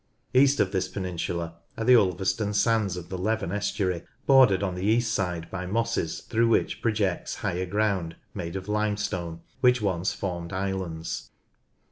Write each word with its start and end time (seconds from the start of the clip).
East 0.33 0.59
of 0.59 0.71
this 0.71 0.87
peninsula 0.87 1.57
are 1.77 1.83
the 1.85 1.93
Ulvcr 1.93 2.25
ston 2.25 2.53
sands 2.55 2.97
of 2.97 3.09
the 3.09 3.19
Leven 3.19 3.51
estuary, 3.51 4.01
bordered 4.25 4.63
on 4.63 4.73
the 4.73 4.81
east 4.83 5.13
side 5.13 5.47
by 5.51 5.67
mosses 5.67 6.21
through 6.21 6.47
which 6.47 6.81
projects 6.81 7.35
higher 7.35 7.67
ground 7.67 8.15
made 8.33 8.55
of 8.55 8.67
limestone, 8.67 9.41
which 9.59 9.79
once 9.79 10.11
formed 10.11 10.53
islands. 10.53 11.29